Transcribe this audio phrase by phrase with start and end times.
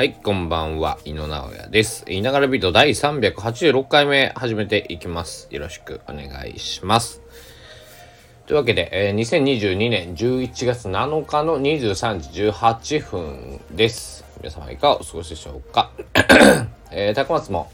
[0.00, 2.10] はい、こんばんは、井野直哉です。
[2.10, 5.46] いながらビート第386回目始めていきます。
[5.50, 7.20] よろしくお願いします。
[8.46, 14.24] というわけで、えー、2022年11月7日の23時18分です。
[14.38, 15.90] 皆様いかがお過ごしでしょうか？
[16.90, 17.70] えー、高松も、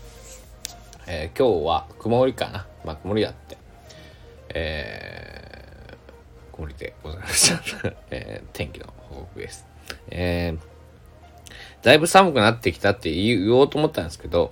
[1.07, 2.67] えー、今日は曇りかな？
[2.85, 3.57] まあ、曇りだって。
[4.49, 7.93] えー、曇りでございました。
[8.11, 9.65] えー、天気の報告です。
[10.11, 10.76] えー
[11.87, 14.51] だいぶ寒くなってきたって言おうと思ったんですけど、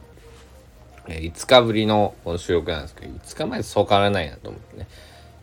[1.09, 4.87] えー、5日ぶりの収録なんですけど、5日前そう変わらないなと思ってね、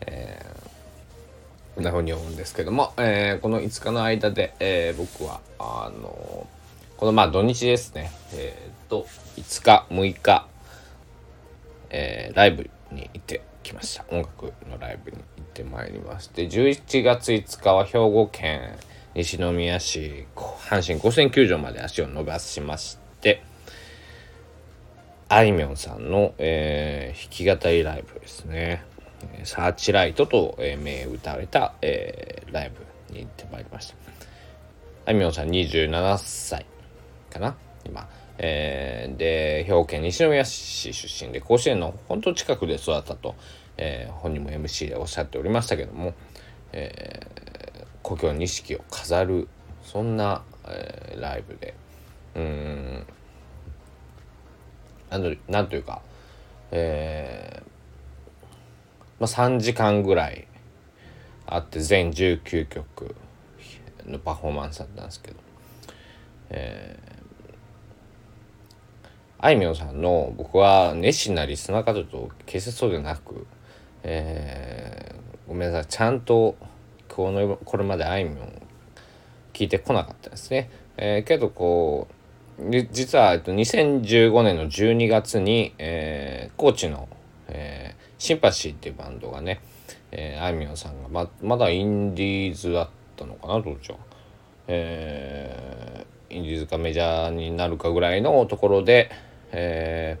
[0.06, 6.46] えー、こんな風に思うんですけども、えー、この5日の間で、えー、僕は、あの
[6.96, 9.06] このまあ土日ですね、えっと、
[9.36, 10.46] 5日、6日、
[11.90, 14.06] えー、ライブに行ってきました。
[14.08, 18.78] 音楽のライブに行ってまいりまして、11月5日は兵庫県、
[19.14, 23.42] 西宮市阪神甲子園球場まで足を伸ばしまして
[25.28, 28.84] あいみょんさんの、えー、弾き語りライブですね
[29.44, 32.70] 「サーチライト」と、えー、銘打たれた、えー、ライ
[33.08, 33.94] ブに行ってまいりました。
[35.04, 36.64] あいみょんさん27歳
[37.30, 37.56] かな？
[37.84, 38.08] 今。
[38.38, 43.34] えー、で兵庫県西宮市出身で甲子園の本当近くで育ったと、
[43.76, 46.14] えー、本人も MC でおっしゃっておりましたけども、
[46.72, 47.51] え
[48.12, 49.48] 故郷錦を飾る
[49.82, 51.74] そんな、えー、ライブで。
[52.34, 53.06] うん。
[55.48, 56.00] なんというか
[56.70, 57.66] えー、
[59.20, 60.46] まあ、3時間ぐらい
[61.46, 63.14] あって全19曲
[64.06, 65.36] のパフォーマンスだったんですけど、
[66.48, 67.54] えー、
[69.38, 73.46] あいみょんさんの僕は熱心なリスナーかと決してそうでなく、
[74.02, 76.56] えー、ごめんなさいちゃんと
[77.14, 78.62] このこれまであいみょん
[79.52, 80.70] 聞いてこなかったですね。
[80.96, 82.22] えー、けどこう
[82.90, 87.08] 実は、えっと、2015年の12月に、えー、高知の、
[87.48, 89.60] えー、シンパシーっていうバンドがね、
[90.10, 93.98] えー、あいみょんさんがままだインディーズだったのかなどっちは。
[94.68, 99.10] えー、インディーズかメジャーになるかぐらいのところで、
[99.50, 100.18] え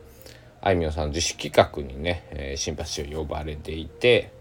[0.60, 4.32] ー、あいみょんさん自主企画にね、えー、シンパシーを呼ばれていて、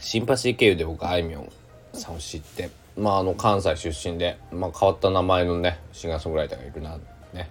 [0.00, 1.52] シンパシー経由で僕あいみょん
[1.92, 6.98] さんを知ってまああの関西出身で、まあ、変わった名前のねシンガーソングライターがいるな
[7.32, 7.50] ね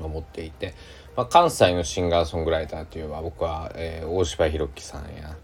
[0.00, 0.74] 思っていて、
[1.16, 5.36] まあ、関西のシンガーソングライターというのは僕は、えー、大柴弘樹さんや、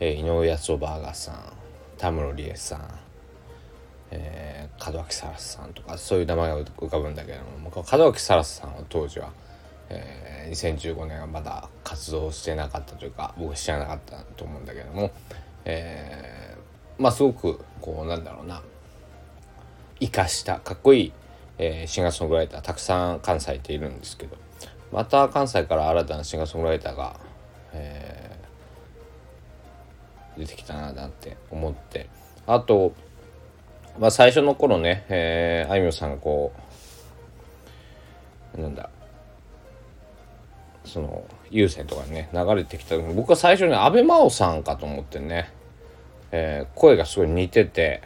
[0.00, 1.52] えー、井上康雄バーガーさん
[1.98, 2.98] 田室理恵さん、
[4.12, 9.32] えー、門脇サラスさんとかそういう名前が浮かぶんだけども門脇サラスさんは当時は、
[9.90, 15.10] えー、2015年はまだ活動してなかったというか僕は知らなかったと思うんだけども
[15.64, 18.62] えー、まあすごくこうなんだろうな。
[20.00, 21.12] 生かしたかっこいい、
[21.58, 24.36] えー、シンガーソングライターたくさん関西っているんですけど。
[24.92, 27.20] また関西から新たなシンガーソングライターが、
[27.72, 32.08] えー、出てきたななんて思って。
[32.46, 32.94] あと、
[33.98, 36.52] まあ、最初の頃ね、えー、あいみょんさんがこ
[38.56, 38.88] うなんだ
[40.88, 45.52] その有線とかね流れてきた僕は最初に阿部真央さんかと思ってね、
[46.32, 48.02] えー、声がすごい似てて、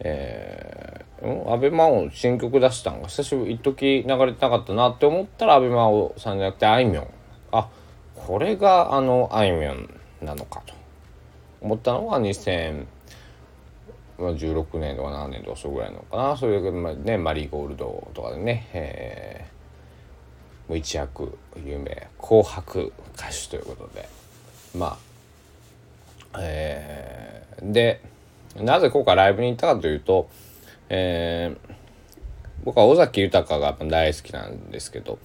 [0.00, 7.08] えー、安倍真央新曲出したんが久しぶり一時流れてなかったなって思ったら安倍真央さんじゃなくてあいみょん。
[7.52, 7.68] あ
[8.14, 9.88] これがあのあいみょん
[10.22, 10.74] なのかと
[11.60, 12.78] 思ったのが2016
[14.78, 16.36] 年とか7年とかそうぐらいのかな。
[16.36, 24.08] それがねマリーゴールドとかでね、えー一躍有名紅白歌手ということで。
[24.76, 24.98] ま
[26.32, 28.00] あえー、で
[28.56, 30.28] なぜ今回ライブに行ったかというと、
[30.88, 31.74] えー、
[32.64, 35.18] 僕は尾崎豊が大好きなんですけど、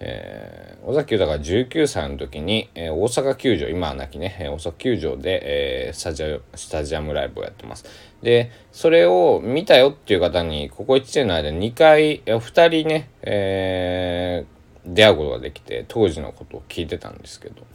[0.00, 7.84] えー、尾崎豊が19歳の時に、えー、大阪球場今は亡きね大阪球場で、えー、スタジアスタジアムライブをやってます。
[8.22, 14.57] でそれを見たよっていう方にここ1年の間2回2人ね、えー、
[14.94, 17.66] 出会うことができて当時のことを聞いてたんですけど、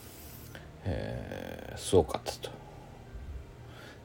[0.85, 2.51] えー、すごかったと。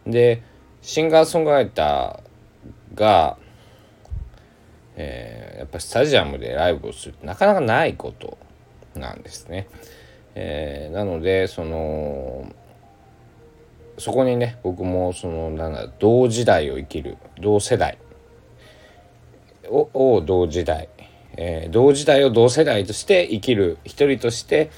[0.06, 0.42] で
[0.82, 3.36] シンガーソングライターが、
[4.96, 8.38] えー、やっぱスタジアムでライブをするってなかなかないこと
[8.94, 9.68] なんですね。
[10.34, 12.52] えー、なのでその
[13.98, 17.98] そこにね僕もそのなんだ同時代を生きる同世代
[19.66, 20.88] をを同時代
[21.40, 24.70] えー、同時代を同世代として生きる一人として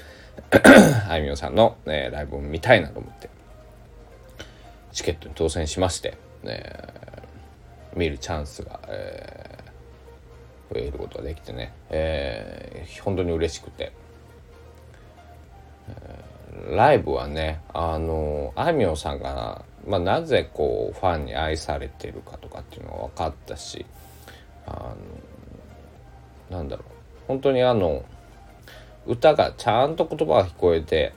[1.09, 3.29] あいみょんさんの、えー、ライブを見たいなと思って
[4.91, 6.91] チケットに当選しまして、え
[7.95, 13.93] 見るチャンスが、えー、増えることができてね、えー、本当に嬉しくて、
[15.89, 23.85] えー、ライブはねあのあいみょんさんが、まあ、なぜこうファンに愛されてるかとかっていうのが分かったし
[24.67, 24.95] あの
[26.51, 26.85] なんだろう。
[27.27, 28.03] 本当にあの
[29.07, 31.13] 歌がちゃんと言葉が聞こえて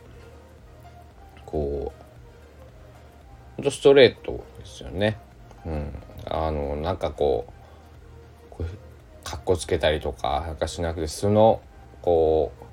[1.45, 5.19] こうほんとストレートですよね。
[5.67, 5.93] うん、
[6.27, 11.61] あのなんかこうこうかっこつけたりとかなんかしなくて素の
[12.01, 12.65] こう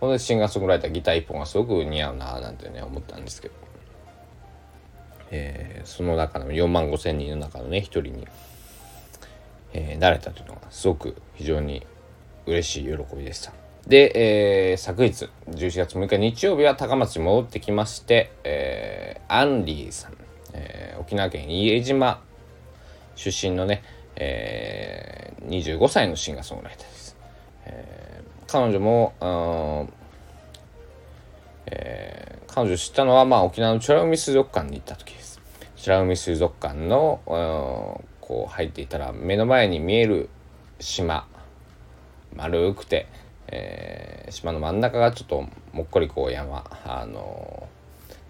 [0.00, 3.54] ほんでシンガーソングライターギター一本がすごく似合うななんてね思ったんですけど、
[5.30, 8.26] えー、その中の4万5千人の中のね一人に、
[9.72, 11.86] えー、なれたというのがすごく非常に
[12.46, 13.52] 嬉しい喜びでした。
[13.86, 20.12] で、えー、昨日11月6日日曜日は高松に戻ってきまして、えー、アンリーさん、
[20.52, 22.22] えー、沖縄県伊江島
[23.16, 23.82] 出身のね、
[24.16, 27.16] えー、25歳のシンガーソングライターです。
[27.64, 29.88] えー、彼女も、
[31.66, 35.40] えー、彼女知ったのは、まあ、沖縄の美ら海水族館に行った時です。
[35.76, 37.20] 美ら海水族館の
[38.22, 40.30] こう入っていたら目の前に見える
[40.78, 41.26] 島。
[42.34, 43.08] 丸くて、
[43.48, 47.68] えー、島の真ん中がちょっともっこりこう山、あの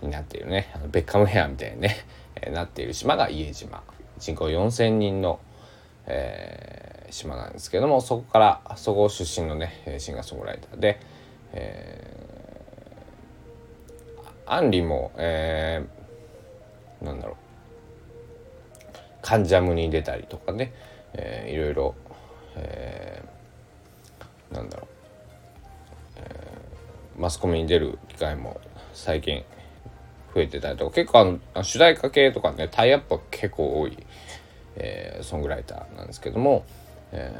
[0.00, 0.72] ー、になっているね。
[0.74, 2.04] あのベッカムヘアみたいにね、
[2.34, 3.82] えー、なっている島が伊江島。
[4.18, 5.40] 人口4,000人の、
[6.06, 10.80] えー、島なんですけどもそこからそこ出身のねシンガーソングライター。
[10.80, 11.00] で、
[11.52, 17.36] えー、アンリも、えー、なんだろう。
[19.22, 20.72] カンジャムに出たりとかね、
[21.14, 21.94] えー、いろいろ、
[22.56, 24.92] えー、なんだろう。
[27.18, 28.60] マスコミに出る機会も
[28.94, 29.44] 最近
[30.34, 30.94] 増えてたりとか。
[30.94, 33.96] 結構あの主題歌系とかねタイアップは結構多い、
[34.76, 36.64] えー、ソングライターなんですけども、
[37.12, 37.32] え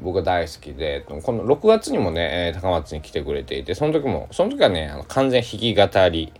[0.00, 6.32] ー、僕が大好きでこの6月にもね高松に来てくれていてその時もその時はねあの完全弾き語り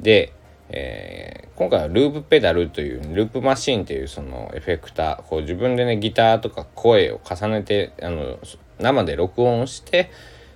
[0.00, 0.32] で、
[0.74, 8.38] えー、今回はループペダルというループマシンっていうそのエフェクターこう自分でねギターとか声を重ねてあの
[8.78, 10.10] 生で録音して、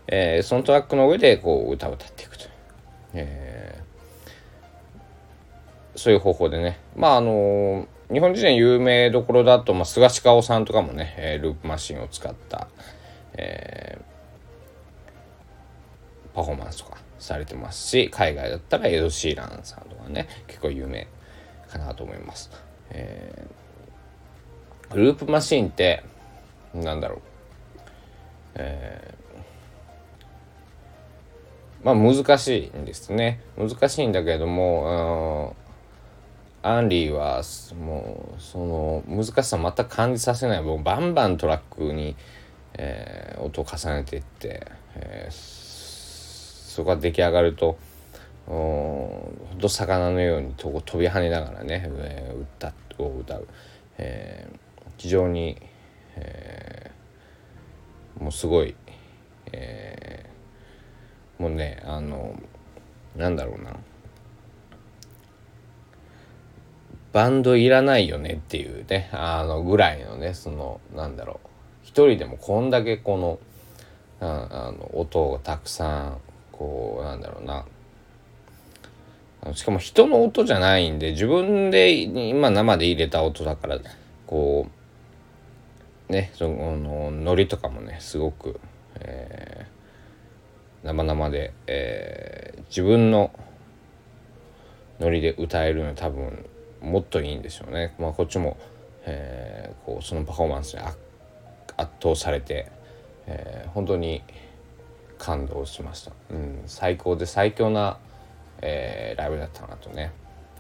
[0.07, 2.51] えー、そのトラックの上でこう歌を歌っていくという、
[3.15, 6.81] えー、そういう方法でね。
[6.97, 12.69] まああの、日本人で有名どころだと、まあ、菅氏顔さんとかもね、え、ループマシンを使った、
[13.35, 14.16] えー、
[16.37, 21.09] パフォーマンスとかされてますし海外だったらエド・シーランさんとかね結構有名
[21.67, 22.51] かなと思います。
[22.91, 26.05] えー、ループマシーンって
[26.75, 27.21] なんだろう、
[28.57, 29.15] え
[31.83, 33.41] まあ難しいんですね。
[33.57, 35.57] 難しいんだけれども
[36.63, 37.43] アンリーは
[37.81, 40.63] もうその難しさ全く感じさせない。
[40.63, 42.15] もうバンバントラックに、
[42.75, 44.67] えー、音を重ねていって、
[44.97, 45.66] えー、
[46.77, 47.79] そこが出来上がると
[48.47, 53.49] ほんと魚のようにと飛び跳ねながらね、えー、歌を歌う、
[53.99, 55.57] えー、非常に、
[56.17, 58.75] えー、もうすごい、
[59.53, 60.07] えー
[61.39, 62.35] もうねあの
[63.15, 63.77] なんだろうな。
[67.13, 71.49] バンドいらないよねっていうねあのぐらいのねそのなんだろう。
[71.83, 73.39] 一人でもこんだけこの
[74.21, 76.19] あの音をたくさん
[76.59, 77.65] こうなんだろうな
[79.55, 83.79] しかも人の音じゃないんで自分で今生で入れた音だから
[84.27, 84.67] こ
[86.09, 88.61] うねそのノリとかもねすごく、
[89.01, 89.77] えー
[90.87, 93.33] 生々で、えー、自分の
[95.01, 96.47] ノリで歌えるのは多分
[96.81, 97.95] もっといいんでしょうね。
[97.99, 98.57] まあ、こっちも、
[99.05, 100.95] えー、こうそのパフォーマンスに圧
[102.01, 102.71] 倒されて、
[103.27, 104.23] えー、本当に
[105.19, 106.13] 感動しました。
[106.31, 107.99] うん、最高で最強な、
[108.63, 110.13] えー、ライブだったなとね、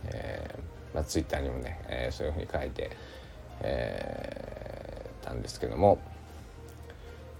[0.04, 2.90] えーまあ、ツイッターにもね、えー、そういうふうに書いて、
[3.60, 5.98] えー、たんですけども、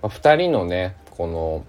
[0.03, 1.65] まあ、2人のねこの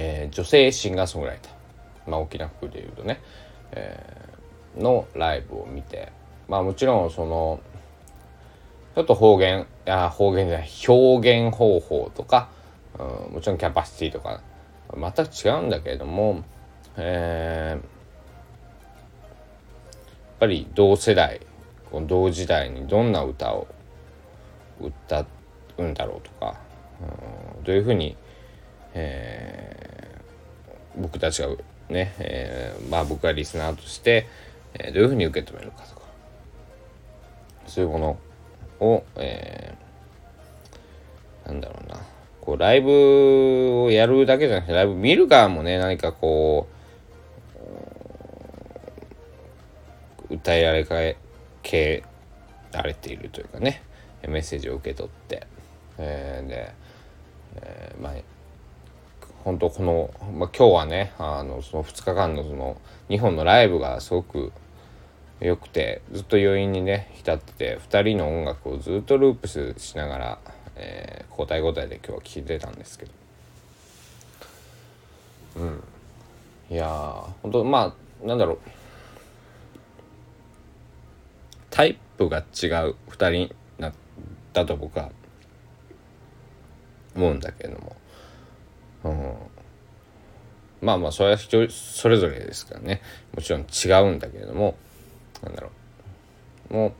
[0.00, 3.20] えー、女性シンガーソングライター、まあ、沖縄風でいうとね、
[3.72, 6.12] えー、のライブを見て。
[6.48, 7.60] まあもちろんその
[8.94, 12.48] ちょっと方言いや方言じゃない表現方法とか、
[12.98, 14.40] うん、もちろんキャパシティとか
[14.92, 16.42] 全く違うんだけれども、
[16.96, 17.80] えー、やっ
[20.40, 21.40] ぱり同世代
[21.90, 23.66] この同時代にどんな歌を
[24.80, 25.26] 歌
[25.78, 26.56] うんだろうとか、
[27.56, 28.16] うん、どういうふうに
[28.94, 31.48] えー、僕たちが
[31.88, 34.26] ね、えー、まあ僕がリスナーとして、
[34.74, 36.02] えー、どういうふうに受け止めるかとか、
[37.66, 38.18] そういうもの
[38.80, 42.00] を、えー、なんだろうな。
[42.48, 46.66] こうライブをやるだけじゃなくてライブ見る側もね何かこ
[50.30, 51.18] う歌いられかえ
[51.62, 52.04] け
[52.72, 53.82] られているというかね
[54.26, 55.46] メッセージを受け取って、
[55.98, 56.74] えー、で、
[57.56, 58.12] えー、まあ
[59.44, 64.52] 本当この、まあ、今日はねあのその2日間のその2本のライブがすごく
[65.40, 70.38] 良くてずっと余韻にね浸ってて2人の音楽をずっとループしながら、
[70.78, 73.12] えー、交代交代で今日は聴いてたんですけど。
[75.56, 75.82] うん。
[76.70, 76.90] いやー
[77.42, 78.58] 本当まあなんだろう。
[81.70, 83.92] タイプが違う2人なっ
[84.52, 85.10] たと僕は
[87.14, 87.96] 思うんだけれども、
[89.04, 89.34] うん、
[90.80, 93.00] まあまあそれは人それぞれですからね。
[93.34, 94.76] もちろん違うんだけれども。
[95.42, 95.70] なんだろ
[96.70, 96.74] う。
[96.74, 96.92] もう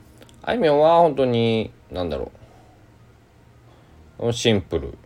[0.43, 2.48] あいみょんは本当になんだろう。
[4.31, 4.97] シンプル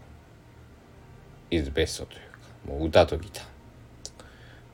[1.52, 3.46] イズベストというかもう歌とギター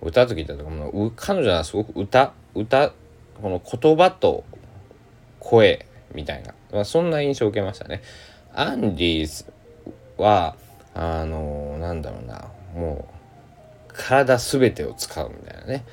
[0.01, 2.93] 歌とギターとかも彼女はすごく歌歌
[3.41, 4.43] この言葉と
[5.39, 8.01] 声みたいな、まあ、そんな印象を受けましたね。
[8.53, 9.45] アンディーズ
[10.17, 10.55] は
[10.93, 13.07] あのー、なんだろうなも
[13.89, 15.85] う体全てを使うみたいなね、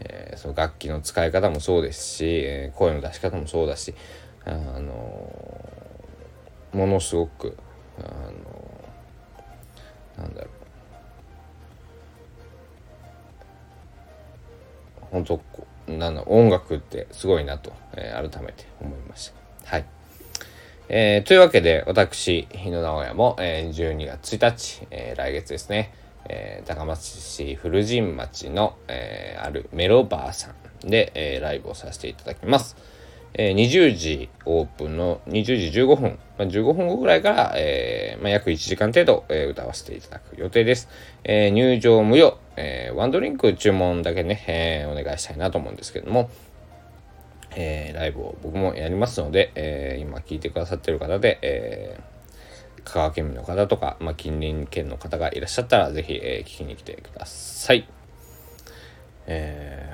[0.00, 3.94] えー、その楽器の使い方もそうですし、えー、声の出し方もそうだし、
[4.44, 7.56] あのー、ものすごく、
[7.98, 8.10] あの
[10.18, 10.50] なんだろう
[15.10, 15.40] 本当
[15.86, 19.32] なん音楽ってすごいなと、えー、改めて思いまし
[19.62, 19.70] た。
[19.70, 19.84] はい。
[20.88, 25.94] えー、というわけで、私、日野直哉も、えー、12月1日、えー、来月ですね、
[26.28, 30.52] えー、高松市古神町の、えー、あるメロバーさ
[30.84, 32.76] んで、えー、ライブをさせていただきます。
[33.36, 40.88] えー、20時オープンの20時15分、まあ、15分後ぐらいから、えーまあ、約1時間程度、えー、歌わせていただく予定です。
[41.24, 46.30] え、入場無料、え、ワンドリンク注文だけね、え、お願いしたいなと思うんですけども、
[47.56, 52.00] え、ライブを僕もやりますので、え、今聞いてくださってる方で、え
[52.84, 57.88] 香川県民の方とか、まあ、近隣県の方がいらっしゃったら、ぜひ、え、聞きに来てください。
[59.26, 59.93] え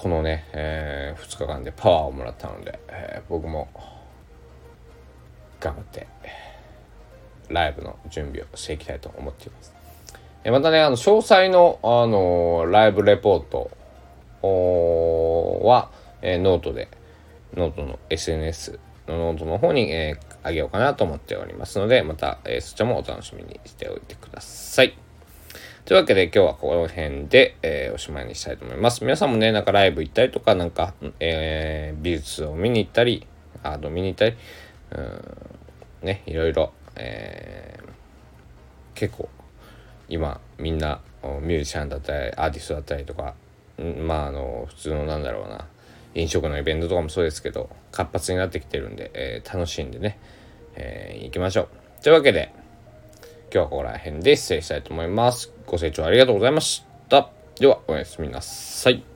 [0.00, 3.68] このね、えー、2日間でパワーをもらったので、えー、僕も
[5.60, 6.06] 頑張って、
[7.50, 9.74] ライブの準備をしていきたいと思っています。
[10.42, 13.70] えまたね、あの、詳細の、あのライブレポート
[15.68, 15.90] は、
[16.22, 16.88] えノートで、
[17.52, 25.09] ノートの SNS のノートの方に、え、あげようかなと思っておりますので、また、えー、そちらもお楽しみにしておいてください。
[25.90, 29.02] というわけで今日はこの辺で、えー、おしまいにしたいと思います。
[29.02, 33.26] 皆さんもね、なんかライブ行ったりとか、なんか、えー、美術を見に行ったり、
[33.64, 34.36] アート見に行ったり、
[34.92, 35.00] う
[36.04, 37.88] ん、ね、いろいろ、えー、
[38.94, 39.28] 結構、
[40.08, 43.34] 今、みんな、ミュージシャンだったり、アーティストだったりとか、
[43.76, 45.66] まあ、あの、普通のなんだろうな、
[46.14, 50.20] 飲食のイベントとかもそうですけど活発になってきてるんで、えー、楽しんでね、
[50.76, 51.68] えー、行きましょう
[52.04, 52.52] というわけで
[53.52, 55.52] 今日はここら辺で失礼したいと思います。
[55.66, 57.30] ご清聴ありがとうございました。
[57.58, 59.09] ではおやすみなさい。